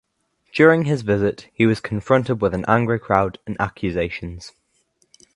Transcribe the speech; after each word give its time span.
During 0.51 0.85
his 0.85 1.03
visit 1.03 1.47
he 1.53 1.67
was 1.67 1.79
confronted 1.79 2.41
with 2.41 2.55
an 2.55 2.65
angry 2.67 2.97
crowd 2.97 3.37
and 3.45 3.55
accusations. 3.61 4.51